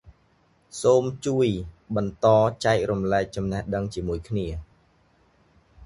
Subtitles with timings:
[0.81, 1.47] សូមជួយ
[1.95, 2.27] បន្ត
[2.65, 4.47] ចែករំលែក ចំនេះដឹងជាមួយគ្នា។